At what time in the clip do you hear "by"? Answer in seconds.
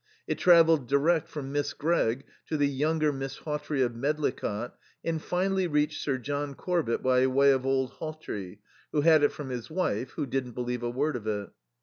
7.03-7.27